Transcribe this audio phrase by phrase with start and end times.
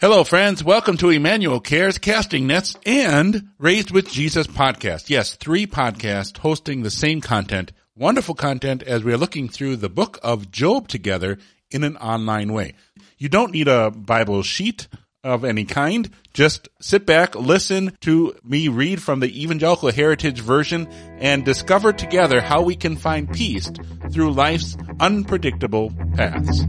[0.00, 0.64] Hello, friends.
[0.64, 5.10] Welcome to Emmanuel Cares, Casting Nets, and Raised with Jesus podcast.
[5.10, 9.90] Yes, three podcasts hosting the same content, wonderful content as we are looking through the
[9.90, 11.36] book of Job together
[11.70, 12.76] in an online way.
[13.18, 14.88] You don't need a Bible sheet
[15.22, 16.08] of any kind.
[16.32, 20.86] Just sit back, listen to me read from the Evangelical Heritage Version,
[21.18, 23.70] and discover together how we can find peace
[24.10, 26.62] through life's unpredictable paths.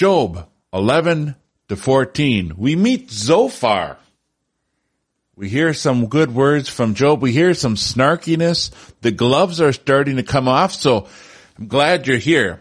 [0.00, 1.36] Job 11
[1.68, 2.54] to 14.
[2.56, 3.98] We meet Zophar.
[5.36, 7.20] We hear some good words from Job.
[7.20, 8.70] We hear some snarkiness.
[9.02, 10.72] The gloves are starting to come off.
[10.72, 11.06] So
[11.58, 12.60] I'm glad you're here.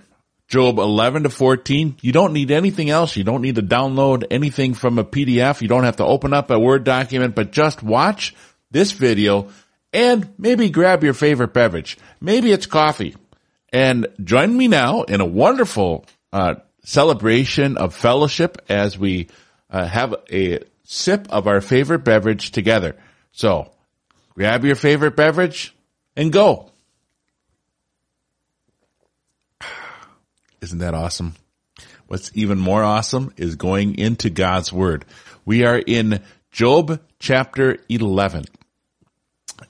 [0.50, 1.96] Job 11 to 14.
[2.02, 3.16] You don't need anything else.
[3.16, 5.62] You don't need to download anything from a PDF.
[5.62, 8.36] You don't have to open up a Word document, but just watch
[8.70, 9.48] this video
[9.94, 11.98] and maybe grab your favorite beverage.
[12.20, 13.16] Maybe it's coffee
[13.72, 19.28] and join me now in a wonderful, uh, celebration of fellowship as we
[19.70, 22.96] uh, have a sip of our favorite beverage together.
[23.32, 23.72] So
[24.34, 25.76] grab your favorite beverage
[26.16, 26.72] and go.
[30.62, 31.36] Isn't that awesome?
[32.08, 35.06] What's even more awesome is going into God's word.
[35.46, 38.46] We are in Job chapter 11.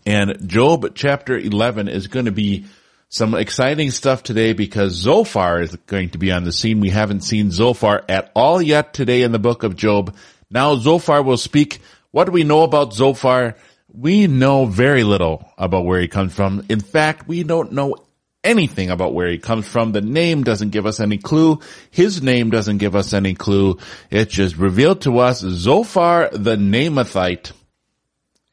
[0.06, 2.66] And Job chapter 11 is going to be
[3.10, 6.80] some exciting stuff today because Zophar is going to be on the scene.
[6.80, 10.16] We haven't seen Zophar at all yet today in the book of Job.
[10.52, 11.80] Now Zophar will speak.
[12.12, 13.56] What do we know about Zophar?
[13.92, 16.64] We know very little about where he comes from.
[16.70, 17.96] In fact, we don't know
[18.44, 19.92] anything about where he comes from.
[19.92, 21.60] The name doesn't give us any clue.
[21.90, 23.80] His name doesn't give us any clue.
[24.12, 27.54] It's just revealed to us Zophar the Naamathite.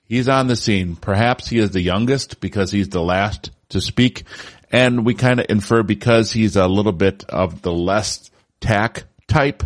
[0.05, 0.97] He's on the scene.
[0.97, 4.25] Perhaps he is the youngest because he's the last to speak.
[4.71, 9.63] And we kind of infer because he's a little bit of the less tack type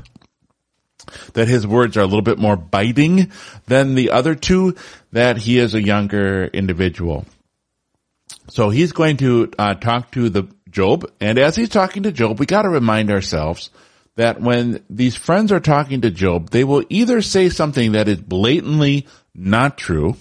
[1.32, 3.32] that his words are a little bit more biting
[3.66, 4.76] than the other two,
[5.12, 7.26] that he is a younger individual.
[8.48, 12.38] So he's going to uh, talk to the Job, and as he's talking to Job,
[12.38, 13.70] we got to remind ourselves
[14.16, 18.20] that when these friends are talking to Job, they will either say something that is
[18.20, 20.16] blatantly not true,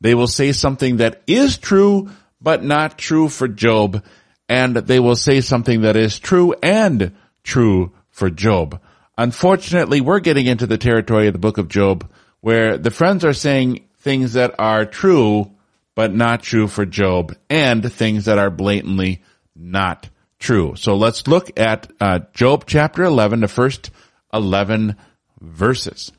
[0.00, 2.10] they will say something that is true
[2.44, 4.04] but not true for Job,
[4.48, 8.80] and they will say something that is true and true for Job.
[9.16, 12.08] Unfortunately, we're getting into the territory of the book of Job
[12.40, 15.50] where the friends are saying things that are true
[15.94, 19.22] but not true for Job and things that are blatantly
[19.56, 20.74] not true.
[20.76, 23.90] So let's look at uh, Job chapter 11, the first
[24.32, 24.96] 11
[25.40, 26.12] verses.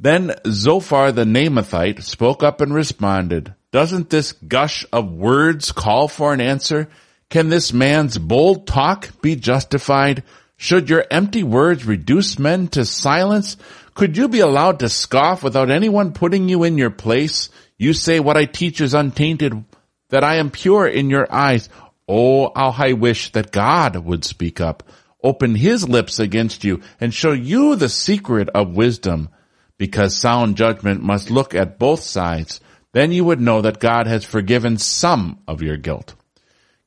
[0.00, 6.32] Then Zophar the Naamathite spoke up and responded, doesn't this gush of words call for
[6.32, 6.88] an answer?
[7.28, 10.22] Can this man's bold talk be justified?
[10.56, 13.56] Should your empty words reduce men to silence?
[13.94, 17.50] Could you be allowed to scoff without anyone putting you in your place?
[17.76, 19.64] You say what I teach is untainted,
[20.08, 21.68] that I am pure in your eyes.
[22.08, 24.82] Oh, how I wish that God would speak up,
[25.22, 29.28] open his lips against you, and show you the secret of wisdom,
[29.76, 32.60] because sound judgment must look at both sides.
[32.92, 36.14] Then you would know that God has forgiven some of your guilt.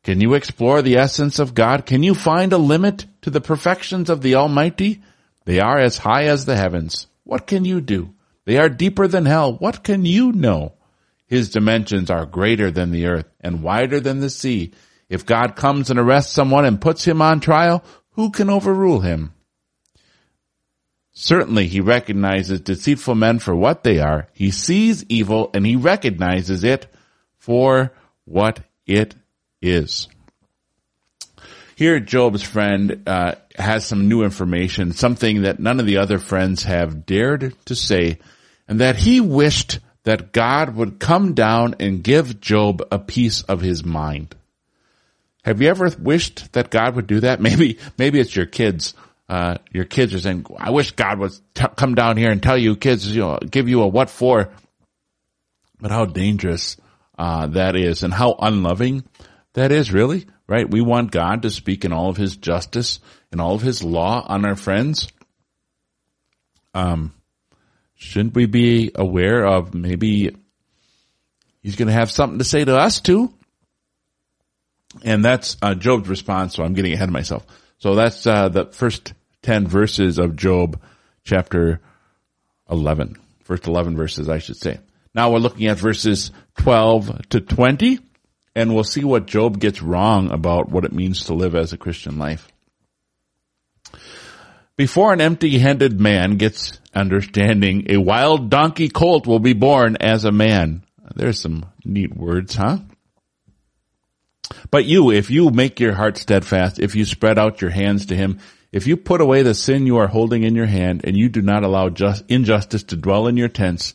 [0.03, 1.85] Can you explore the essence of God?
[1.85, 5.01] Can you find a limit to the perfections of the Almighty?
[5.45, 7.07] They are as high as the heavens.
[7.23, 8.13] What can you do?
[8.45, 9.53] They are deeper than hell.
[9.53, 10.73] What can you know?
[11.27, 14.73] His dimensions are greater than the earth and wider than the sea.
[15.07, 19.33] If God comes and arrests someone and puts him on trial, who can overrule him?
[21.13, 24.27] Certainly he recognizes deceitful men for what they are.
[24.33, 26.87] He sees evil and he recognizes it
[27.37, 27.91] for
[28.25, 29.15] what it
[29.61, 30.07] is.
[31.75, 36.63] Here Job's friend uh, has some new information, something that none of the other friends
[36.63, 38.19] have dared to say,
[38.67, 43.61] and that he wished that God would come down and give Job a piece of
[43.61, 44.35] his mind.
[45.43, 47.41] Have you ever wished that God would do that?
[47.41, 48.93] Maybe, maybe it's your kids
[49.31, 52.57] uh, your kids are saying, I wish God would t- come down here and tell
[52.57, 54.51] you kids, you know, give you a what for.
[55.79, 56.75] But how dangerous,
[57.17, 59.05] uh, that is and how unloving
[59.53, 60.69] that is really, right?
[60.69, 62.99] We want God to speak in all of his justice
[63.31, 65.07] and all of his law on our friends.
[66.73, 67.13] Um,
[67.95, 70.35] shouldn't we be aware of maybe
[71.61, 73.33] he's going to have something to say to us too?
[75.03, 76.55] And that's uh, Job's response.
[76.55, 77.45] So I'm getting ahead of myself.
[77.77, 80.79] So that's uh, the first 10 verses of Job
[81.23, 81.79] chapter
[82.69, 83.17] 11.
[83.43, 84.79] First 11 verses, I should say.
[85.13, 87.99] Now we're looking at verses 12 to 20,
[88.55, 91.77] and we'll see what Job gets wrong about what it means to live as a
[91.77, 92.47] Christian life.
[94.77, 100.31] Before an empty-handed man gets understanding, a wild donkey colt will be born as a
[100.31, 100.83] man.
[101.15, 102.77] There's some neat words, huh?
[104.69, 108.15] But you, if you make your heart steadfast, if you spread out your hands to
[108.15, 108.39] him,
[108.71, 111.41] if you put away the sin you are holding in your hand and you do
[111.41, 113.93] not allow just injustice to dwell in your tents,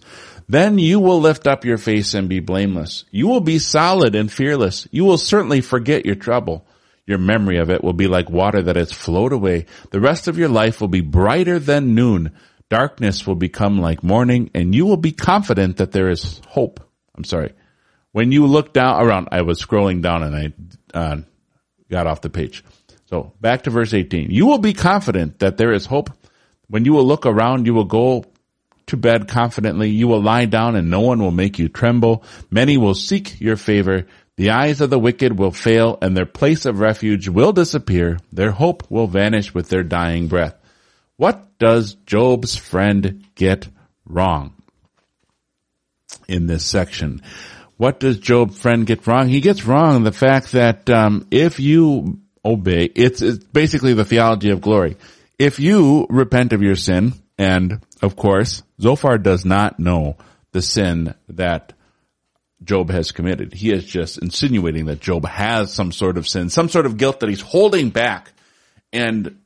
[0.49, 3.05] then you will lift up your face and be blameless.
[3.11, 4.87] You will be solid and fearless.
[4.91, 6.67] You will certainly forget your trouble.
[7.07, 9.67] Your memory of it will be like water that has flowed away.
[9.91, 12.33] The rest of your life will be brighter than noon.
[12.69, 16.81] Darkness will become like morning and you will be confident that there is hope.
[17.17, 17.55] I'm sorry.
[18.13, 21.17] When you look down around, I was scrolling down and I uh,
[21.91, 22.65] got off the page.
[23.07, 24.31] So back to verse 18.
[24.31, 26.11] You will be confident that there is hope.
[26.69, 28.25] When you will look around, you will go
[28.87, 29.91] to bed confidently.
[29.91, 32.25] You will lie down and no one will make you tremble.
[32.51, 34.07] Many will seek your favor.
[34.37, 38.19] The eyes of the wicked will fail and their place of refuge will disappear.
[38.33, 40.57] Their hope will vanish with their dying breath.
[41.17, 43.69] What does Job's friend get
[44.05, 44.53] wrong
[46.29, 47.23] in this section?
[47.79, 49.29] What does Job's friend get wrong?
[49.29, 54.51] He gets wrong the fact that um, if you obey, it's, it's basically the theology
[54.51, 54.97] of glory.
[55.39, 60.17] If you repent of your sin, and of course, Zophar does not know
[60.53, 61.75] the sin that
[62.65, 63.53] Job has committed.
[63.53, 67.21] He is just insinuating that Job has some sort of sin, some sort of guilt
[67.21, 68.33] that he's holding back.
[68.93, 69.39] And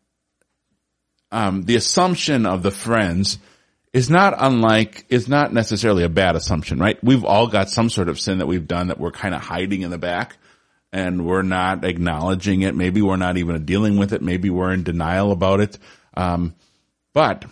[1.33, 3.39] um, the assumption of the friends
[3.93, 7.03] is not unlike, is not necessarily a bad assumption, right?
[7.03, 9.83] We've all got some sort of sin that we've done that we're kind of hiding
[9.83, 10.37] in the back
[10.93, 12.75] and we're not acknowledging it.
[12.75, 14.23] Maybe we're not even dealing with it.
[14.23, 15.79] Maybe we're in denial about it.
[16.17, 16.55] Um,
[17.13, 17.45] but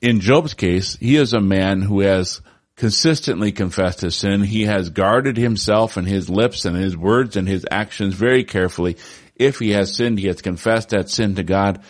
[0.00, 2.40] in Job's case, he is a man who has
[2.76, 4.42] consistently confessed his sin.
[4.42, 8.96] He has guarded himself and his lips and his words and his actions very carefully.
[9.36, 11.82] If he has sinned, he has confessed that sin to God.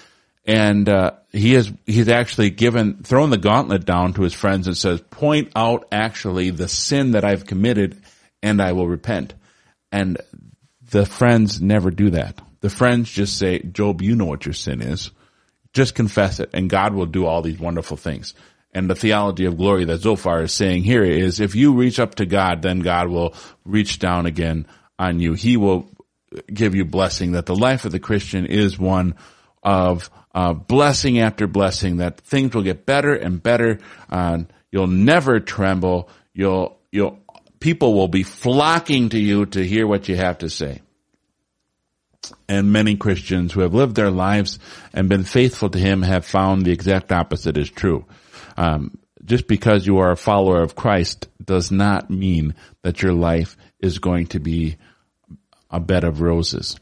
[0.47, 4.77] And, uh, he has, he's actually given, thrown the gauntlet down to his friends and
[4.77, 8.03] says, point out actually the sin that I've committed
[8.43, 9.33] and I will repent.
[9.91, 10.19] And
[10.95, 12.41] the friends never do that.
[12.61, 15.11] The friends just say, Job, you know what your sin is.
[15.73, 18.33] Just confess it and God will do all these wonderful things.
[18.71, 22.15] And the theology of glory that Zophar is saying here is if you reach up
[22.17, 25.33] to God, then God will reach down again on you.
[25.33, 25.91] He will
[26.47, 29.17] give you blessing that the life of the Christian is one
[29.65, 33.81] of uh, blessing after blessing that things will get better and better.
[34.09, 36.09] Uh, you'll never tremble.
[36.35, 37.19] You'll, you'll,
[37.59, 40.83] people will be flocking to you to hear what you have to say.
[42.49, 44.59] And many Christians who have lived their lives
[44.93, 48.05] and been faithful to Him have found the exact opposite is true.
[48.57, 53.57] Um, just because you are a follower of Christ does not mean that your life
[53.81, 54.77] is going to be
[55.71, 56.79] a bed of roses.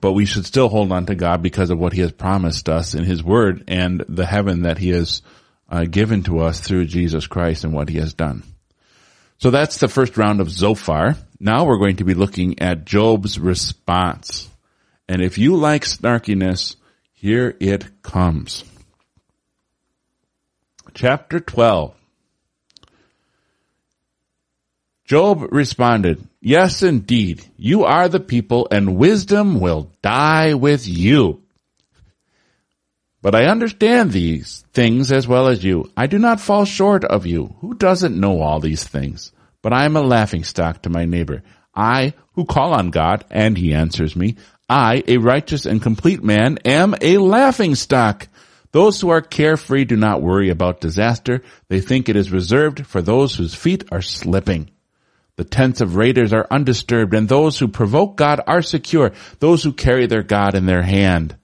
[0.00, 2.94] But we should still hold on to God because of what He has promised us
[2.94, 5.22] in His Word and the heaven that He has
[5.70, 8.42] uh, given to us through Jesus Christ and what He has done.
[9.38, 11.16] So that's the first round of Zophar.
[11.40, 14.48] Now we're going to be looking at Job's response.
[15.08, 16.76] And if you like snarkiness,
[17.12, 18.64] here it comes
[20.98, 21.94] chapter 12.
[25.04, 31.40] Job responded, Yes, indeed, you are the people and wisdom will die with you.
[33.22, 35.90] But I understand these things as well as you.
[35.96, 37.54] I do not fall short of you.
[37.60, 39.32] Who doesn't know all these things?
[39.62, 41.42] But I am a laughing stock to my neighbor.
[41.74, 44.36] I, who call on God, and he answers me,
[44.68, 48.28] I, a righteous and complete man, am a laughing stock.
[48.72, 51.42] Those who are carefree do not worry about disaster.
[51.68, 54.70] They think it is reserved for those whose feet are slipping.
[55.36, 59.12] The tents of raiders are undisturbed and those who provoke God are secure.
[59.38, 61.36] Those who carry their God in their hand.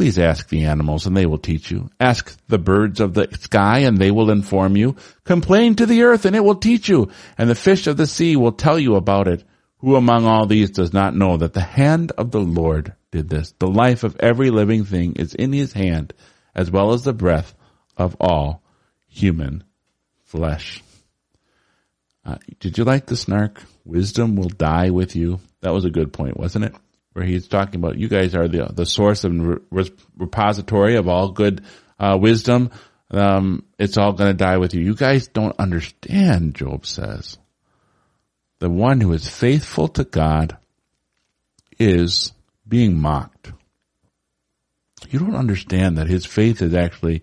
[0.00, 1.90] Please ask the animals and they will teach you.
[2.00, 4.96] Ask the birds of the sky and they will inform you.
[5.24, 7.10] Complain to the earth and it will teach you.
[7.36, 9.44] And the fish of the sea will tell you about it.
[9.80, 13.52] Who among all these does not know that the hand of the Lord did this.
[13.58, 16.14] The life of every living thing is in his hand,
[16.54, 17.54] as well as the breath
[17.94, 18.62] of all
[19.06, 19.64] human
[20.24, 20.82] flesh.
[22.24, 23.62] Uh, did you like the snark?
[23.84, 25.40] Wisdom will die with you.
[25.60, 26.74] That was a good point, wasn't it?
[27.12, 31.30] Where he's talking about you guys are the the source and re- repository of all
[31.32, 31.64] good
[31.98, 32.70] uh, wisdom.
[33.10, 34.82] Um, it's all going to die with you.
[34.82, 37.38] You guys don't understand, Job says.
[38.60, 40.56] The one who is faithful to God
[41.78, 42.32] is
[42.68, 43.52] being mocked.
[45.08, 47.22] You don't understand that his faith is actually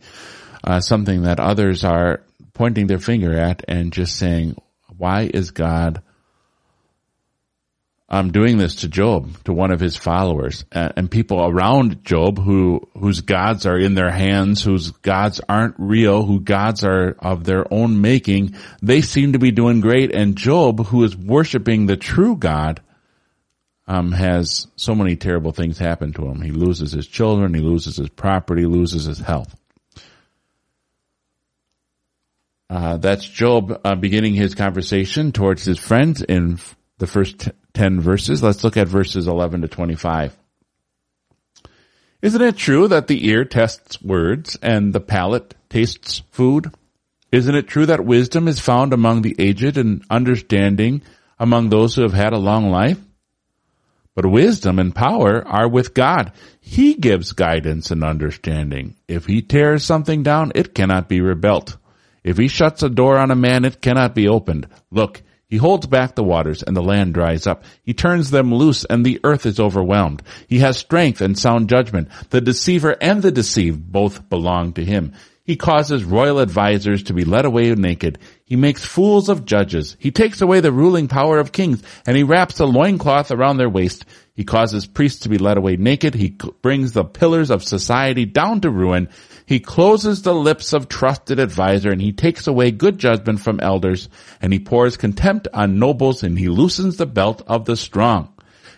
[0.63, 4.57] uh, something that others are pointing their finger at and just saying,
[4.97, 6.01] why is God
[8.09, 12.39] um, doing this to Job, to one of his followers, and, and people around Job
[12.39, 17.43] who whose gods are in their hands, whose gods aren't real, who gods are of
[17.43, 18.55] their own making.
[18.81, 22.81] They seem to be doing great, and Job, who is worshiping the true God,
[23.87, 26.41] um, has so many terrible things happen to him.
[26.41, 29.53] He loses his children, he loses his property, loses his health.
[32.69, 36.59] Uh, that's Job uh, beginning his conversation towards his friends in
[36.97, 38.41] the first 10 verses.
[38.41, 40.35] Let's look at verses 11 to 25.
[42.23, 46.73] Isn't it true that the ear tests words and the palate tastes food?
[47.31, 51.03] Isn't it true that wisdom is found among the aged and understanding
[51.37, 52.99] among those who have had a long life?
[54.15, 56.31] But wisdom and power are with God.
[56.59, 58.95] He gives guidance and understanding.
[59.07, 61.77] If he tears something down, it cannot be rebuilt.
[62.23, 64.67] If he shuts a door on a man, it cannot be opened.
[64.89, 67.63] Look, he holds back the waters and the land dries up.
[67.81, 70.21] He turns them loose and the earth is overwhelmed.
[70.47, 72.09] He has strength and sound judgment.
[72.31, 75.13] The deceiver and the deceived both belong to him.
[75.45, 78.19] He causes royal advisers to be led away naked.
[78.43, 79.95] He makes fools of judges.
[79.97, 83.69] He takes away the ruling power of kings and he wraps a loincloth around their
[83.69, 84.03] waist.
[84.37, 86.13] He causes priests to be led away naked.
[86.13, 86.29] He
[86.61, 89.09] brings the pillars of society down to ruin.
[89.47, 94.09] He closes the lips of trusted advisor and he takes away good judgment from elders
[94.39, 98.31] and he pours contempt on nobles and he loosens the belt of the strong.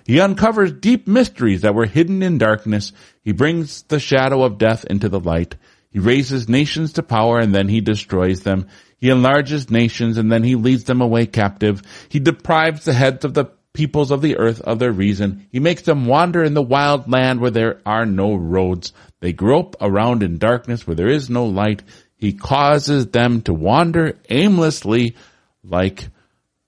[0.05, 2.93] He uncovers deep mysteries that were hidden in darkness.
[3.21, 5.57] He brings the shadow of death into the light.
[5.91, 8.67] He raises nations to power and then he destroys them.
[8.97, 11.81] He enlarges nations and then he leads them away captive.
[12.07, 15.47] He deprives the heads of the peoples of the earth of their reason.
[15.51, 18.93] He makes them wander in the wild land where there are no roads.
[19.19, 21.83] They grope around in darkness where there is no light.
[22.15, 25.15] He causes them to wander aimlessly
[25.63, 26.07] like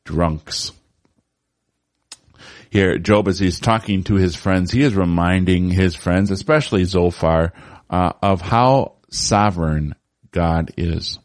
[0.06, 0.72] drunks.
[2.70, 7.52] Here, Job, as he's talking to his friends, he is reminding his friends, especially Zophar,
[7.90, 9.96] uh, of how sovereign
[10.32, 11.20] God is.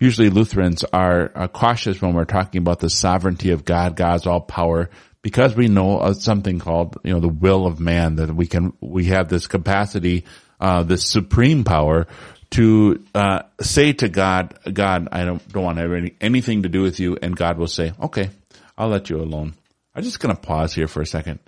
[0.00, 4.40] Usually Lutherans are uh, cautious when we're talking about the sovereignty of God, God's all
[4.40, 4.88] power,
[5.26, 8.72] because we know of something called, you know, the will of man, that we can,
[8.80, 10.24] we have this capacity
[10.60, 12.06] uh, the supreme power
[12.50, 16.68] to uh, say to God, God, I don't, don't want to have any, anything to
[16.68, 18.30] do with you, and God will say, okay,
[18.78, 19.54] I'll let you alone.
[19.96, 21.40] I'm just going to pause here for a second.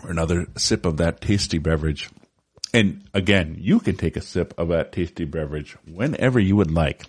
[0.00, 2.08] For another sip of that tasty beverage.
[2.72, 7.04] And again, you can take a sip of that tasty beverage whenever you would like.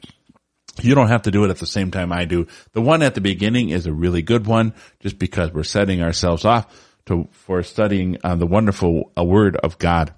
[0.82, 2.48] You don't have to do it at the same time I do.
[2.72, 6.46] The one at the beginning is a really good one just because we're setting ourselves
[6.46, 6.68] off
[7.06, 10.14] to for studying uh, the wonderful uh, Word of God.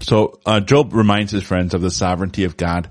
[0.00, 2.90] So uh, Job reminds his friends of the sovereignty of God,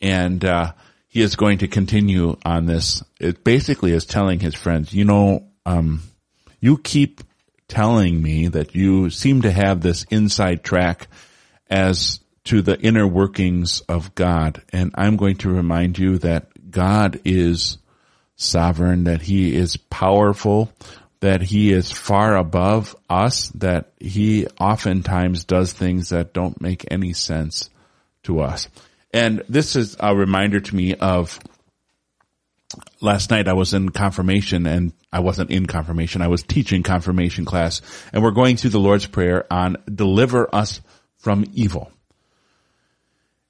[0.00, 0.72] and uh,
[1.08, 3.02] he is going to continue on this.
[3.18, 6.02] It basically is telling his friends, you know, um,
[6.60, 7.22] you keep
[7.68, 11.08] telling me that you seem to have this inside track
[11.70, 12.20] as
[12.50, 17.78] to the inner workings of God, and I'm going to remind you that God is
[18.36, 20.72] sovereign, that He is powerful,
[21.20, 27.12] that he is far above us, that he oftentimes does things that don't make any
[27.12, 27.70] sense
[28.22, 28.68] to us.
[29.12, 31.38] And this is a reminder to me of
[33.00, 36.22] last night I was in confirmation and I wasn't in confirmation.
[36.22, 40.80] I was teaching confirmation class and we're going through the Lord's Prayer on deliver us
[41.18, 41.92] from evil.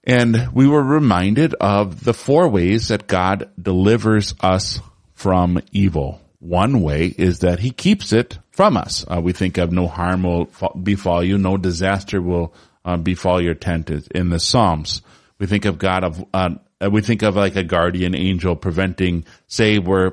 [0.05, 4.81] And we were reminded of the four ways that God delivers us
[5.13, 6.21] from evil.
[6.39, 9.05] One way is that he keeps it from us.
[9.07, 10.49] Uh, we think of no harm will
[10.83, 12.55] befall you, no disaster will
[12.85, 15.03] uh, befall your tent in the Psalms.
[15.39, 16.51] We think of God of, uh,
[16.91, 20.13] we think of like a guardian angel preventing, say we're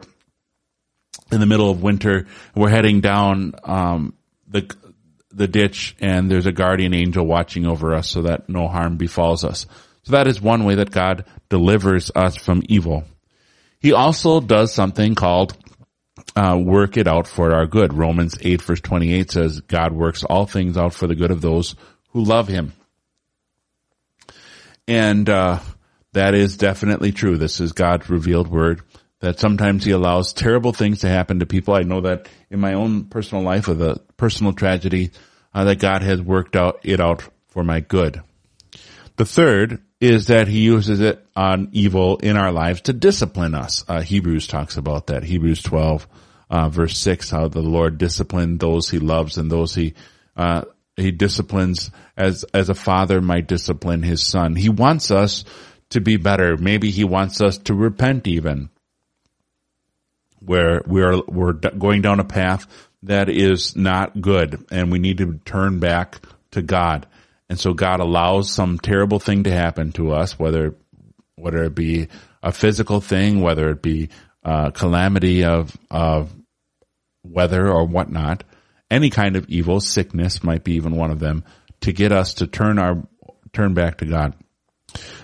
[1.31, 4.13] in the middle of winter, we're heading down, um,
[4.49, 4.69] the,
[5.37, 9.43] the ditch and there's a guardian angel watching over us so that no harm befalls
[9.43, 9.65] us.
[10.03, 13.03] So that is one way that God delivers us from evil.
[13.79, 15.55] He also does something called
[16.35, 17.93] uh, work it out for our good.
[17.93, 21.75] Romans 8 verse 28 says, God works all things out for the good of those
[22.09, 22.73] who love him.
[24.87, 25.59] And, uh,
[26.13, 27.37] that is definitely true.
[27.37, 28.81] This is God's revealed word
[29.19, 31.75] that sometimes he allows terrible things to happen to people.
[31.75, 35.11] I know that in my own personal life with a personal tragedy,
[35.53, 38.21] uh, that God has worked out it out for my good.
[39.15, 43.83] The third is that he uses it on evil in our lives to discipline us.
[43.87, 45.23] Uh, Hebrews talks about that.
[45.23, 46.07] Hebrews 12
[46.49, 49.93] uh, verse six, how the Lord disciplined those he loves and those he,
[50.35, 50.63] uh,
[50.95, 54.55] he disciplines as, as a father might discipline his son.
[54.55, 55.43] He wants us
[55.89, 56.57] to be better.
[56.57, 58.69] Maybe he wants us to repent even.
[60.39, 62.67] where we're, we're going down a path
[63.03, 66.19] that is not good and we need to turn back
[66.51, 67.07] to God.
[67.49, 70.75] And so God allows some terrible thing to happen to us, whether,
[71.35, 72.07] whether it be
[72.43, 74.09] a physical thing, whether it be
[74.43, 76.33] a calamity of, of
[77.23, 78.43] weather or whatnot,
[78.89, 81.43] any kind of evil, sickness might be even one of them,
[81.81, 83.03] to get us to turn our,
[83.53, 84.33] turn back to God.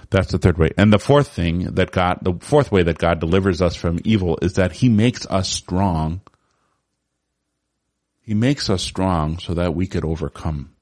[0.10, 0.72] That's the third way.
[0.78, 4.38] And the fourth thing that God, the fourth way that God delivers us from evil
[4.42, 6.22] is that He makes us strong.
[8.24, 10.74] He makes us strong so that we could overcome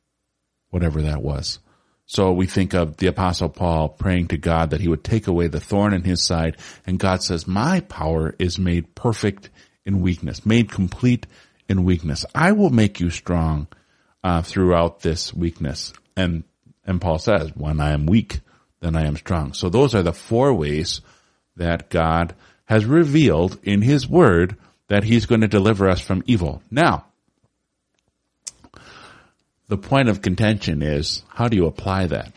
[0.69, 1.59] whatever that was.
[2.05, 5.47] So we think of the apostle Paul praying to God that he would take away
[5.47, 6.57] the thorn in his side.
[6.85, 9.49] And God says, my power is made perfect
[9.85, 11.25] in weakness, made complete
[11.67, 12.25] in weakness.
[12.35, 13.67] I will make you strong
[14.23, 15.93] uh, throughout this weakness.
[16.15, 16.43] And,
[16.85, 18.41] and Paul says, when I am weak,
[18.81, 19.53] then I am strong.
[19.53, 21.01] So those are the four ways
[21.55, 24.57] that God has revealed in his word
[24.89, 26.61] that he's going to deliver us from evil.
[26.69, 27.05] Now,
[29.71, 32.33] the point of contention is how do you apply that?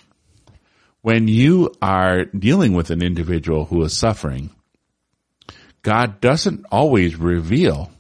[1.03, 4.51] When you are dealing with an individual who is suffering,
[5.83, 7.91] God doesn't always reveal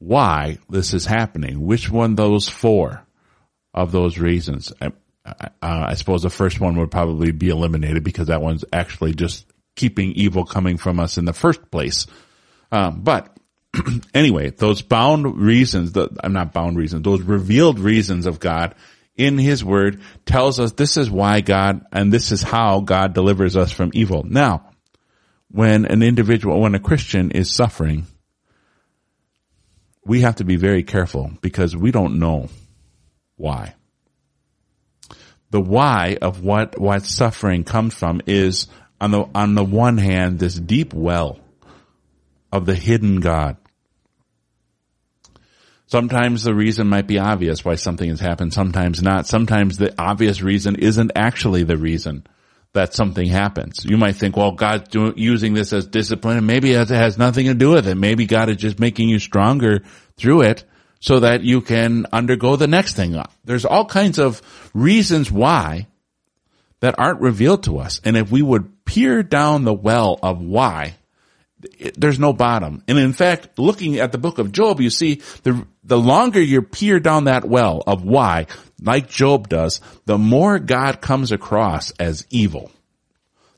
[0.00, 3.06] why this is happening, which one those four
[3.72, 4.72] of those reasons.
[4.80, 4.90] I,
[5.62, 9.46] I suppose the first one would probably be eliminated because that one's actually just
[9.76, 12.08] keeping evil coming from us in the first place.
[12.72, 13.38] Um, but
[14.14, 18.74] anyway, those bound reasons, the, I'm not bound reasons, those revealed reasons of God
[19.16, 23.56] in His Word tells us this is why God, and this is how God delivers
[23.56, 24.24] us from evil.
[24.24, 24.70] Now,
[25.50, 28.06] when an individual, when a Christian is suffering,
[30.04, 32.48] we have to be very careful because we don't know
[33.36, 33.74] why.
[35.50, 38.68] The why of what, what suffering comes from is
[39.00, 41.38] on the, on the one hand, this deep well
[42.52, 43.56] of the hidden God.
[45.88, 49.26] Sometimes the reason might be obvious why something has happened, sometimes not.
[49.26, 52.26] Sometimes the obvious reason isn't actually the reason
[52.72, 53.84] that something happens.
[53.84, 57.54] You might think, well, God's using this as discipline and maybe it has nothing to
[57.54, 57.94] do with it.
[57.94, 59.84] Maybe God is just making you stronger
[60.16, 60.64] through it
[60.98, 63.22] so that you can undergo the next thing.
[63.44, 64.42] There's all kinds of
[64.74, 65.86] reasons why
[66.80, 68.00] that aren't revealed to us.
[68.04, 70.96] And if we would peer down the well of why,
[71.96, 72.82] there's no bottom.
[72.88, 76.62] And in fact, looking at the book of Job, you see the, the longer you
[76.62, 78.46] peer down that well of why,
[78.80, 82.70] like Job does, the more God comes across as evil.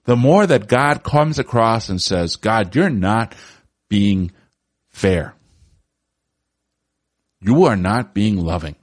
[0.05, 3.35] The more that God comes across and says, God, you're not
[3.89, 4.33] being
[4.89, 5.35] fair.
[7.41, 8.77] You are not being loving.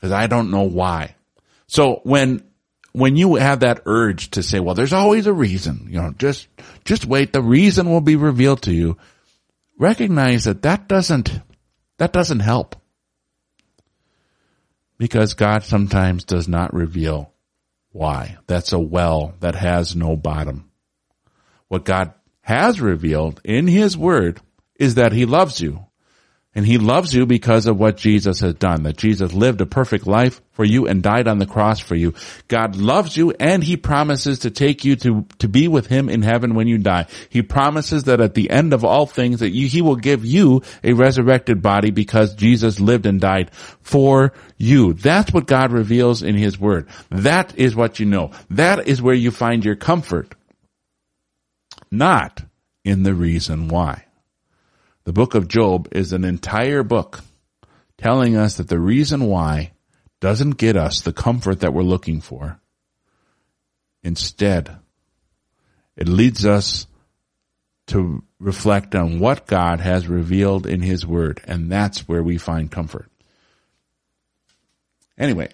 [0.00, 1.14] Cause I don't know why.
[1.66, 2.42] So when
[2.94, 6.46] when you have that urge to say, well, there's always a reason, you know, just,
[6.84, 7.32] just wait.
[7.32, 8.96] The reason will be revealed to you.
[9.76, 11.40] Recognize that that doesn't,
[11.98, 12.76] that doesn't help.
[14.96, 17.32] Because God sometimes does not reveal
[17.90, 18.36] why.
[18.46, 20.70] That's a well that has no bottom.
[21.66, 24.40] What God has revealed in His Word
[24.76, 25.84] is that He loves you
[26.54, 30.06] and he loves you because of what Jesus has done, that Jesus lived a perfect
[30.06, 32.14] life for you and died on the cross for you.
[32.46, 36.22] God loves you and he promises to take you to, to be with him in
[36.22, 37.06] heaven when you die.
[37.28, 40.62] He promises that at the end of all things that you, he will give you
[40.84, 44.92] a resurrected body because Jesus lived and died for you.
[44.92, 46.88] That's what God reveals in his word.
[47.10, 48.30] That is what you know.
[48.50, 50.34] That is where you find your comfort.
[51.90, 52.44] Not
[52.84, 54.04] in the reason why.
[55.04, 57.20] The book of Job is an entire book
[57.98, 59.72] telling us that the reason why
[60.20, 62.58] doesn't get us the comfort that we're looking for.
[64.02, 64.78] Instead,
[65.96, 66.86] it leads us
[67.88, 72.70] to reflect on what God has revealed in His Word, and that's where we find
[72.70, 73.10] comfort.
[75.18, 75.50] Anyway,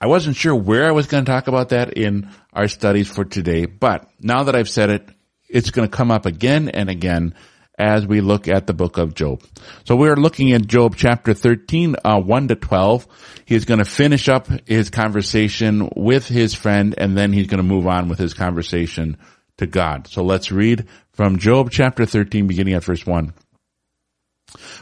[0.00, 3.24] I wasn't sure where I was going to talk about that in our studies for
[3.24, 5.08] today, but now that I've said it,
[5.48, 7.34] it's going to come up again and again
[7.78, 9.42] as we look at the book of Job.
[9.84, 13.06] So we're looking at Job chapter 13, uh, 1 to 12.
[13.44, 17.68] He's going to finish up his conversation with his friend and then he's going to
[17.68, 19.16] move on with his conversation
[19.58, 20.06] to God.
[20.06, 23.32] So let's read from Job chapter 13 beginning at verse 1.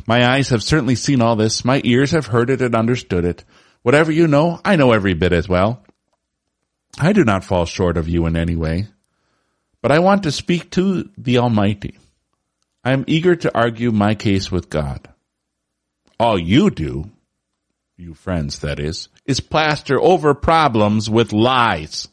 [0.06, 1.64] My eyes have certainly seen all this.
[1.64, 3.44] My ears have heard it and understood it.
[3.82, 5.84] Whatever you know, I know every bit as well.
[6.98, 8.88] I do not fall short of you in any way,
[9.80, 11.96] but I want to speak to the Almighty.
[12.82, 15.08] I am eager to argue my case with God.
[16.18, 17.10] All you do,
[17.96, 22.08] you friends that is, is plaster over problems with lies.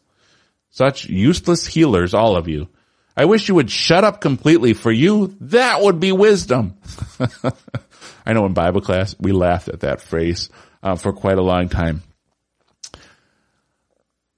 [0.69, 2.67] Such useless healers, all of you.
[3.15, 5.36] I wish you would shut up completely for you.
[5.41, 6.77] That would be wisdom.
[8.25, 10.49] I know in Bible class we laughed at that phrase
[10.84, 12.03] uh, for quite a long time.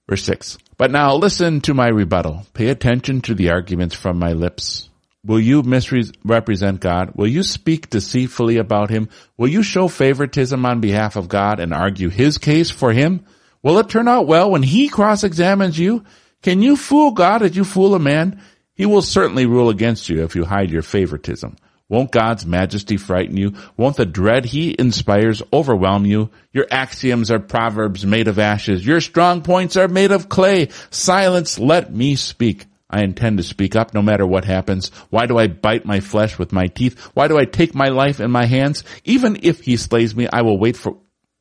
[0.08, 0.58] Verse 6.
[0.78, 2.46] But now listen to my rebuttal.
[2.54, 4.89] Pay attention to the arguments from my lips.
[5.26, 7.12] Will you misrepresent God?
[7.16, 9.10] Will you speak deceitfully about him?
[9.38, 13.26] Will you show favoritism on behalf of God and argue his case for him?
[13.62, 16.06] Will it turn out well when he cross-examines you?
[16.42, 18.42] Can you fool God as you fool a man?
[18.74, 21.58] He will certainly rule against you if you hide your favoritism.
[21.90, 23.56] Won't God's majesty frighten you?
[23.76, 26.30] Won't the dread he inspires overwhelm you?
[26.54, 28.86] Your axioms are proverbs made of ashes.
[28.86, 30.70] Your strong points are made of clay.
[30.92, 32.68] Silence, let me speak.
[32.90, 34.90] I intend to speak up no matter what happens.
[35.10, 37.00] Why do I bite my flesh with my teeth?
[37.14, 38.84] Why do I take my life in my hands?
[39.04, 40.98] Even if he slays me, I will wait for,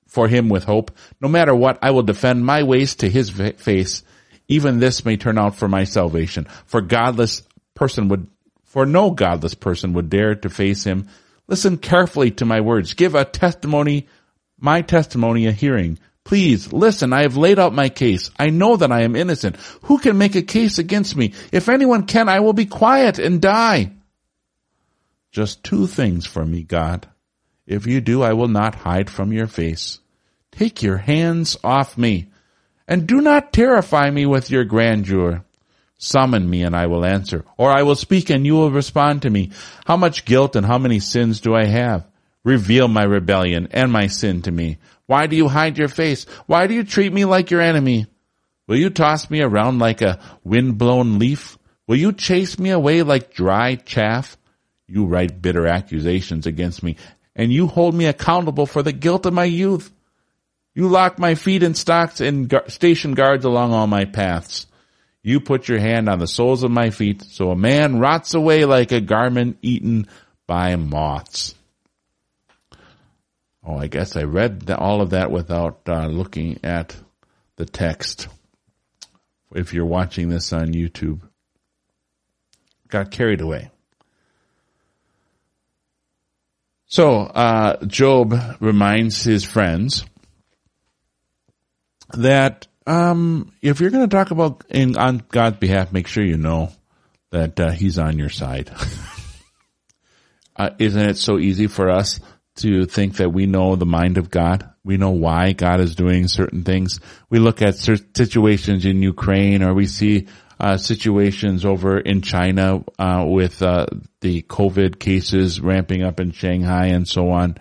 [0.07, 0.91] for him with hope.
[1.21, 4.03] No matter what, I will defend my ways to his face.
[4.47, 6.47] Even this may turn out for my salvation.
[6.67, 7.43] For godless
[7.75, 8.27] person would
[8.69, 11.09] for no godless person would dare to face him.
[11.47, 12.93] Listen carefully to my words.
[12.93, 14.07] Give a testimony,
[14.61, 15.99] my testimony a hearing.
[16.29, 17.14] Please listen.
[17.14, 18.31] I have laid out my case.
[18.38, 19.57] I know that I am innocent.
[19.85, 21.33] Who can make a case against me?
[21.53, 23.93] If anyone can, I will be quiet and die.
[25.33, 27.09] Just two things for me, God.
[27.67, 30.01] If you do, I will not hide from your face.
[30.53, 32.29] Take your hands off me
[32.87, 35.47] and do not terrify me with your grandeur.
[35.97, 37.47] Summon me and I will answer.
[37.57, 39.53] Or I will speak and you will respond to me.
[39.87, 42.07] How much guilt and how many sins do I have?
[42.49, 44.79] Reveal my rebellion and my sin to me.
[45.05, 46.25] Why do you hide your face?
[46.47, 48.07] Why do you treat me like your enemy?
[48.67, 51.59] Will you toss me around like a wind-blown leaf?
[51.87, 54.39] Will you chase me away like dry chaff?
[54.87, 56.97] You write bitter accusations against me,
[57.37, 59.93] and you hold me accountable for the guilt of my youth.
[60.75, 64.67] You lock my feet in stocks and station guards along all my paths.
[65.23, 68.65] You put your hand on the soles of my feet, so a man rots away
[68.65, 70.07] like a garment eaten
[70.47, 71.55] by moths.
[73.69, 76.97] Oh, I guess I read the, all of that without uh, looking at
[77.57, 78.29] the text.
[79.55, 81.21] If you're watching this on YouTube,
[82.89, 83.71] got carried away.
[86.87, 90.07] So, uh, Job reminds his friends
[92.15, 96.39] that um, if you're going to talk about in on God's behalf, make sure you
[96.39, 96.73] know
[97.33, 98.71] that uh, He's on your side.
[100.57, 102.21] uh, isn't it so easy for us
[102.59, 104.68] to think that we know the mind of God?
[104.85, 107.01] We know why God is doing certain things.
[107.29, 110.29] We look at certain situations in Ukraine, or we see
[110.61, 113.87] uh, situations over in China uh, with uh,
[114.21, 117.59] the COVID cases ramping up in Shanghai and so on.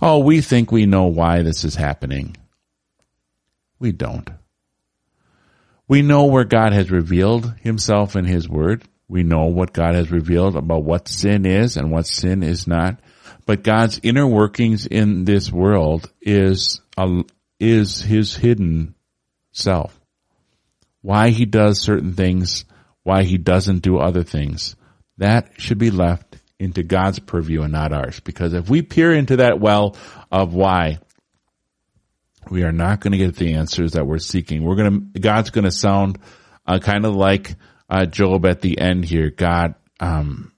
[0.00, 2.36] Oh, we think we know why this is happening.
[3.78, 4.30] We don't.
[5.88, 8.84] We know where God has revealed himself in his word.
[9.08, 12.98] We know what God has revealed about what sin is and what sin is not.
[13.46, 17.22] But God's inner workings in this world is, a,
[17.60, 18.94] is his hidden
[19.52, 19.98] self.
[21.00, 22.64] Why he does certain things,
[23.04, 24.74] why he doesn't do other things.
[25.18, 28.18] That should be left into God's purview and not ours.
[28.20, 29.96] Because if we peer into that well
[30.32, 30.98] of why,
[32.50, 34.64] we are not going to get the answers that we're seeking.
[34.64, 36.18] We're going to, God's going to sound
[36.66, 37.54] uh, kind of like
[37.88, 39.30] uh, Job at the end here.
[39.30, 40.52] God, um,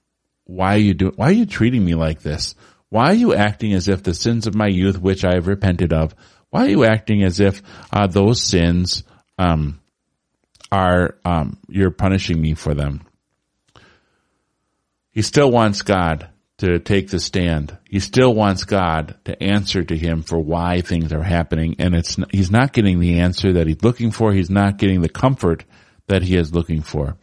[0.45, 2.55] why are you doing, why are you treating me like this?
[2.89, 5.93] Why are you acting as if the sins of my youth, which I have repented
[5.93, 6.15] of,
[6.49, 9.03] why are you acting as if uh, those sins
[9.37, 9.79] um,
[10.71, 13.01] are um, you're punishing me for them?
[15.11, 17.77] He still wants God to take the stand.
[17.89, 21.75] He still wants God to answer to him for why things are happening.
[21.79, 24.33] And it's, he's not getting the answer that he's looking for.
[24.33, 25.63] He's not getting the comfort
[26.07, 27.17] that he is looking for.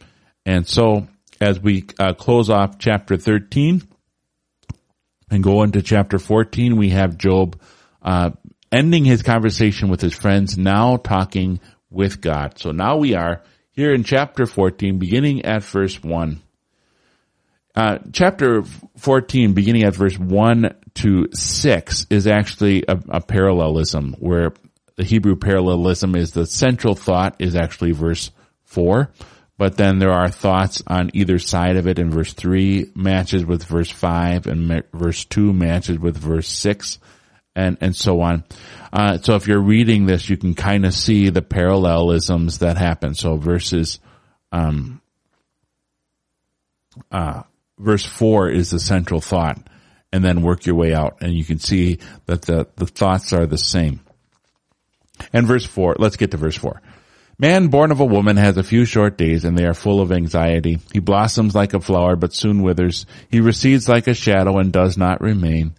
[0.45, 1.07] And so
[1.39, 3.87] as we uh, close off chapter 13
[5.29, 7.59] and go into chapter 14, we have Job,
[8.01, 8.31] uh,
[8.71, 11.59] ending his conversation with his friends, now talking
[11.89, 12.59] with God.
[12.59, 16.41] So now we are here in chapter 14, beginning at verse 1.
[17.75, 18.63] Uh, chapter
[18.97, 24.51] 14, beginning at verse 1 to 6, is actually a, a, parallelism where
[24.95, 28.31] the Hebrew parallelism is the central thought is actually verse
[28.63, 29.11] 4,
[29.57, 33.63] but then there are thoughts on either side of it and verse 3 matches with
[33.63, 36.99] verse 5 and verse 2 matches with verse 6
[37.55, 38.43] and, and so on.
[38.93, 43.15] Uh, so if you're reading this, you can kind of see the parallelisms that happen.
[43.15, 43.99] So verses,
[44.51, 45.01] um,
[47.11, 47.41] uh,
[47.79, 49.59] verse four is the central thought
[50.13, 53.47] and then work your way out and you can see that the, the thoughts are
[53.47, 54.01] the same.
[55.33, 56.79] And verse four, let's get to verse four.
[57.39, 60.11] Man born of a woman has a few short days and they are full of
[60.11, 60.79] anxiety.
[60.91, 63.05] He blossoms like a flower but soon withers.
[63.29, 65.75] He recedes like a shadow and does not remain.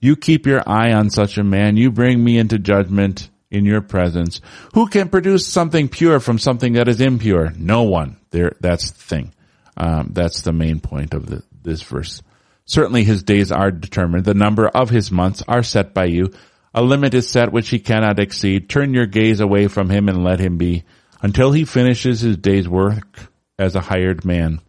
[0.00, 1.76] You keep your eye on such a man.
[1.76, 4.40] You bring me into judgment in your presence.
[4.72, 7.52] Who can produce something pure from something that is impure?
[7.58, 8.16] No one.
[8.30, 9.34] There, that's the thing.
[9.76, 12.22] Um, that's the main point of the, this verse.
[12.64, 14.24] Certainly his days are determined.
[14.24, 16.32] The number of his months are set by you.
[16.74, 18.70] A limit is set which he cannot exceed.
[18.70, 20.84] Turn your gaze away from him and let him be
[21.22, 24.60] until he finishes his day's work as a hired man.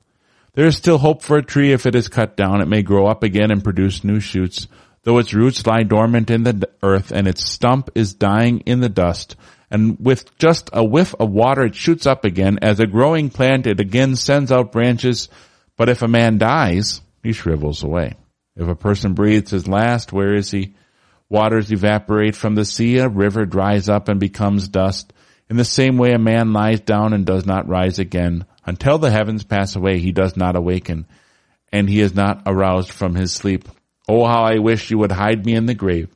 [0.53, 2.61] There is still hope for a tree if it is cut down.
[2.61, 4.67] It may grow up again and produce new shoots
[5.03, 8.89] though its roots lie dormant in the earth and its stump is dying in the
[8.89, 9.35] dust.
[9.69, 12.59] And with just a whiff of water, it shoots up again.
[12.61, 15.29] As a growing plant, it again sends out branches.
[15.77, 18.13] But if a man dies, he shrivels away.
[18.55, 20.75] If a person breathes his last, where is he?
[21.27, 25.11] Waters evaporate from the sea, a river dries up and becomes dust.
[25.53, 28.45] In the same way, a man lies down and does not rise again.
[28.65, 31.05] Until the heavens pass away, he does not awaken,
[31.71, 33.69] and he is not aroused from his sleep.
[34.09, 36.09] Oh, how I wish you would hide me in the grave,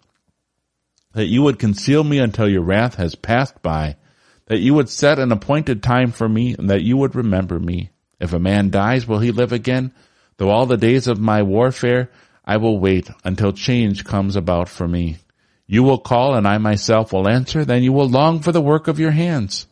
[1.13, 3.97] that you would conceal me until your wrath has passed by,
[4.47, 7.91] that you would set an appointed time for me, and that you would remember me.
[8.19, 9.93] If a man dies, will he live again?
[10.37, 12.09] Though all the days of my warfare,
[12.43, 15.17] I will wait until change comes about for me.
[15.67, 18.87] You will call and I myself will answer, then you will long for the work
[18.87, 19.67] of your hands.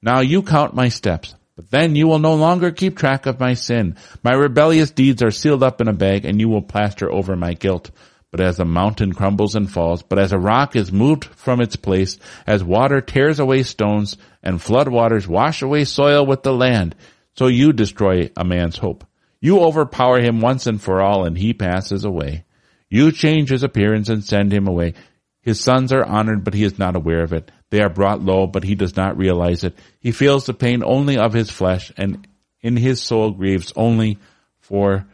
[0.00, 1.34] Now you count my steps.
[1.56, 3.96] But then you will no longer keep track of my sin.
[4.22, 7.52] My rebellious deeds are sealed up in a bag and you will plaster over my
[7.52, 7.90] guilt.
[8.30, 11.76] But as a mountain crumbles and falls, but as a rock is moved from its
[11.76, 16.94] place, as water tears away stones and flood waters wash away soil with the land,
[17.34, 19.04] so you destroy a man's hope.
[19.40, 22.44] You overpower him once and for all and he passes away.
[22.88, 24.94] You change his appearance and send him away.
[25.42, 27.50] His sons are honored, but he is not aware of it.
[27.70, 29.76] They are brought low, but he does not realize it.
[30.00, 32.26] He feels the pain only of his flesh, and
[32.60, 34.18] in his soul grieves only
[34.58, 35.06] for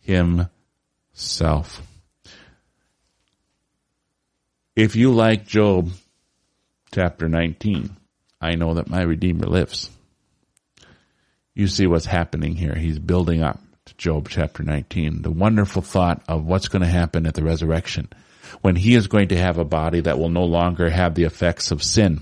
[0.00, 1.82] himself.
[4.76, 5.90] If you like Job
[6.94, 7.96] chapter 19,
[8.40, 9.90] I know that my Redeemer lives.
[11.54, 12.74] You see what's happening here.
[12.74, 15.22] He's building up to Job chapter 19.
[15.22, 18.08] The wonderful thought of what's going to happen at the resurrection
[18.60, 21.70] when he is going to have a body that will no longer have the effects
[21.70, 22.20] of sin.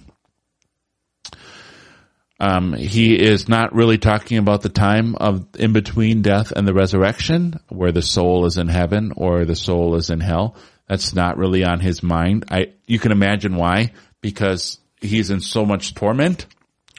[2.40, 6.72] Um, he is not really talking about the time of in between death and the
[6.72, 10.56] resurrection, where the soul is in heaven or the soul is in hell.
[10.88, 12.46] That's not really on his mind.
[12.50, 16.46] I you can imagine why, because he's in so much torment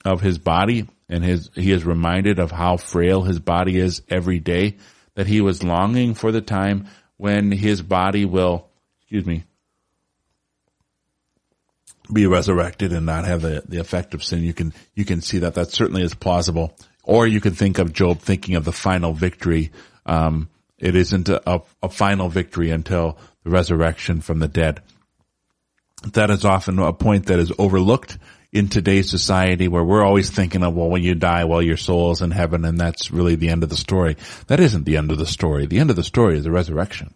[0.05, 4.39] of his body, and his he is reminded of how frail his body is every
[4.39, 4.77] day.
[5.15, 8.70] That he was longing for the time when his body will
[9.11, 9.43] excuse me,
[12.13, 14.41] be resurrected and not have the, the effect of sin.
[14.41, 16.73] You can, you can see that that certainly is plausible.
[17.03, 19.71] Or you can think of Job thinking of the final victory.
[20.05, 20.47] Um,
[20.77, 24.81] it isn't a, a final victory until the resurrection from the dead.
[26.13, 28.17] That is often a point that is overlooked
[28.53, 32.11] in today's society where we're always thinking of, well, when you die, well, your soul
[32.13, 34.15] is in heaven and that's really the end of the story.
[34.47, 35.65] That isn't the end of the story.
[35.65, 37.13] The end of the story is the resurrection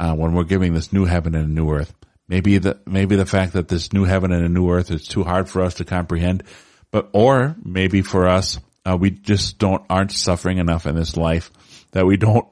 [0.00, 1.94] uh, when we're giving this new heaven and a new earth.
[2.26, 5.22] Maybe the maybe the fact that this new heaven and a new earth is too
[5.22, 6.42] hard for us to comprehend,
[6.90, 11.50] but or maybe for us uh, we just don't aren't suffering enough in this life
[11.92, 12.46] that we don't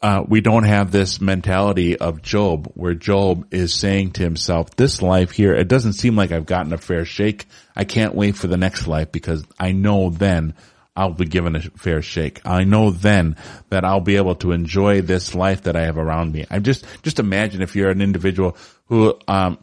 [0.00, 5.02] uh, we don't have this mentality of Job where Job is saying to himself, this
[5.02, 7.46] life here, it doesn't seem like I've gotten a fair shake.
[7.74, 10.54] I can't wait for the next life because I know then
[10.98, 12.40] I'll be given a fair shake.
[12.44, 13.36] I know then
[13.70, 16.44] that I'll be able to enjoy this life that I have around me.
[16.50, 18.56] I just, just imagine if you're an individual
[18.86, 19.58] who, um,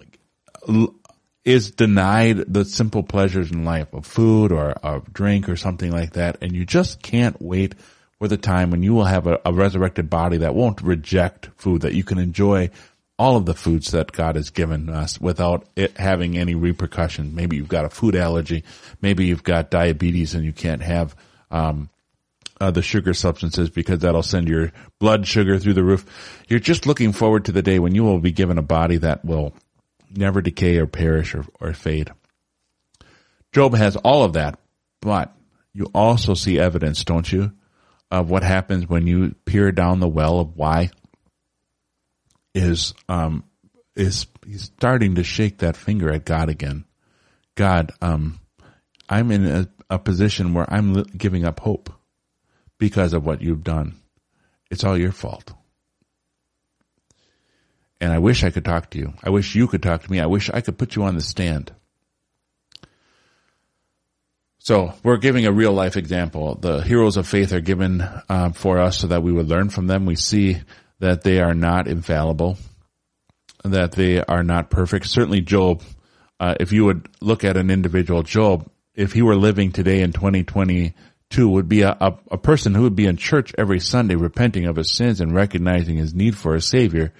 [1.43, 6.13] is denied the simple pleasures in life of food or a drink or something like
[6.13, 7.75] that, and you just can't wait
[8.17, 11.81] for the time when you will have a, a resurrected body that won't reject food,
[11.81, 12.69] that you can enjoy
[13.17, 17.35] all of the foods that God has given us without it having any repercussion.
[17.35, 18.63] Maybe you've got a food allergy.
[19.01, 21.15] Maybe you've got diabetes and you can't have,
[21.55, 21.89] um,
[22.59, 26.05] uh, the sugar substances because that'll send your blood sugar through the roof.
[26.49, 29.23] You're just looking forward to the day when you will be given a body that
[29.23, 29.53] will
[30.13, 32.11] never decay or perish or, or fade.
[33.53, 34.59] Job has all of that,
[35.01, 35.33] but
[35.73, 37.53] you also see evidence, don't you,
[38.11, 40.89] of what happens when you peer down the well of why
[42.53, 43.43] is um,
[43.95, 46.83] is he's starting to shake that finger at God again.
[47.55, 48.39] God, um,
[49.07, 51.89] I'm in a, a position where I'm giving up hope
[52.77, 53.95] because of what you've done.
[54.69, 55.53] It's all your fault.
[57.99, 59.13] And I wish I could talk to you.
[59.23, 60.19] I wish you could talk to me.
[60.19, 61.71] I wish I could put you on the stand.
[64.59, 66.55] So we're giving a real life example.
[66.55, 69.87] The heroes of faith are given uh, for us so that we would learn from
[69.87, 70.05] them.
[70.05, 70.57] We see
[70.99, 72.57] that they are not infallible,
[73.63, 75.05] that they are not perfect.
[75.05, 75.83] Certainly Job,
[76.39, 80.11] uh, if you would look at an individual Job, if he were living today in
[80.11, 84.65] 2022, would be a, a, a person who would be in church every Sunday repenting
[84.65, 87.13] of his sins and recognizing his need for a savior.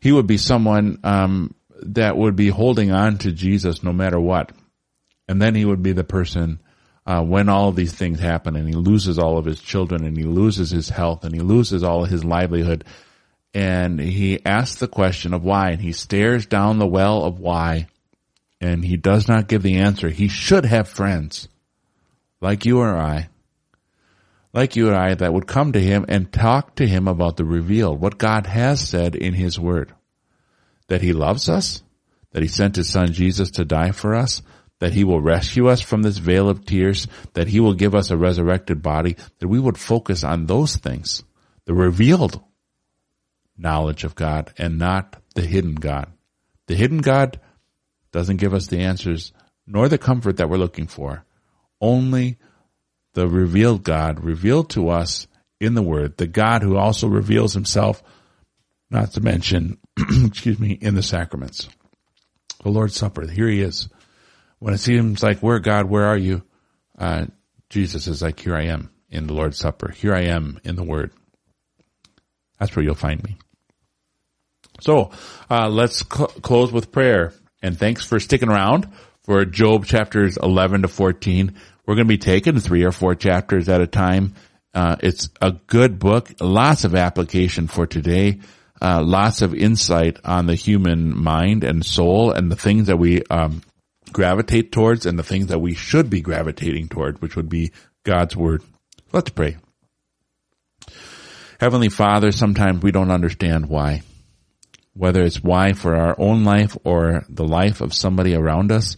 [0.00, 4.52] He would be someone um, that would be holding on to Jesus no matter what.
[5.28, 6.60] And then he would be the person
[7.06, 10.16] uh, when all of these things happen and he loses all of his children and
[10.16, 12.84] he loses his health and he loses all of his livelihood.
[13.54, 17.88] And he asks the question of why and he stares down the well of why
[18.60, 20.08] and he does not give the answer.
[20.08, 21.48] He should have friends
[22.40, 23.28] like you or I,
[24.52, 27.44] like you and I that would come to him and talk to him about the
[27.44, 29.94] revealed, what God has said in his word,
[30.88, 31.82] that he loves us,
[32.32, 34.42] that he sent his son Jesus to die for us,
[34.80, 38.10] that he will rescue us from this vale of tears, that he will give us
[38.10, 41.24] a resurrected body, that we would focus on those things,
[41.64, 42.40] the revealed
[43.56, 46.12] knowledge of God and not the hidden God.
[46.66, 47.40] The hidden God
[48.12, 49.32] doesn't give us the answers
[49.66, 51.24] nor the comfort that we're looking for.
[51.80, 52.38] Only
[53.14, 55.26] the revealed God revealed to us
[55.60, 58.02] in the Word, the God who also reveals himself,
[58.90, 59.78] not to mention,
[60.24, 61.68] excuse me, in the sacraments.
[62.62, 63.88] The Lord's Supper, here he is
[64.58, 66.42] when it seems like, where God, where are you?
[66.98, 67.26] Uh,
[67.70, 69.90] Jesus is like, here I am in the Lord's Supper.
[69.90, 71.12] Here I am in the Word.
[72.58, 73.36] That's where you'll find me.
[74.80, 75.10] So,
[75.50, 77.32] uh, let's cl- close with prayer.
[77.62, 78.88] And thanks for sticking around
[79.22, 81.54] for Job chapters 11 to 14.
[81.86, 84.34] We're going to be taking three or four chapters at a time.
[84.74, 88.40] Uh, it's a good book, lots of application for today,
[88.80, 93.22] uh, lots of insight on the human mind and soul and the things that we
[93.30, 93.62] um,
[94.12, 97.72] gravitate towards and the things that we should be gravitating toward, which would be
[98.04, 98.62] God's word.
[99.12, 99.56] Let's pray.
[101.58, 104.02] Heavenly Father, sometimes we don't understand why.
[104.98, 108.96] Whether it's why for our own life or the life of somebody around us.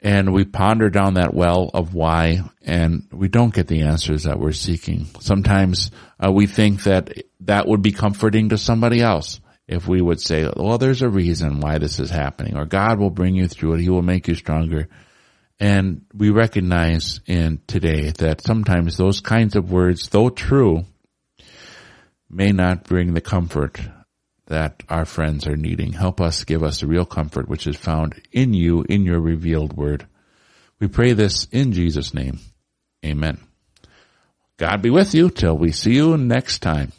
[0.00, 4.38] And we ponder down that well of why and we don't get the answers that
[4.38, 5.06] we're seeking.
[5.20, 5.90] Sometimes
[6.24, 10.48] uh, we think that that would be comforting to somebody else if we would say,
[10.54, 13.80] well, there's a reason why this is happening, or God will bring you through it.
[13.80, 14.88] He will make you stronger.
[15.60, 20.84] And we recognize in today that sometimes those kinds of words, though true,
[22.30, 23.80] may not bring the comfort
[24.48, 25.92] that our friends are needing.
[25.92, 29.74] Help us give us the real comfort which is found in you, in your revealed
[29.74, 30.06] word.
[30.80, 32.40] We pray this in Jesus' name.
[33.04, 33.38] Amen.
[34.56, 36.92] God be with you till we see you next time.